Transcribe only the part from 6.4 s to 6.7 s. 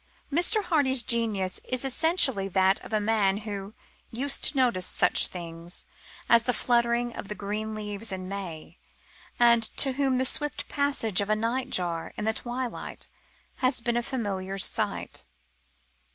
the